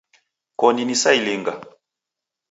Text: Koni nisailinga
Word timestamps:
Koni 0.59 0.83
nisailinga 0.85 1.53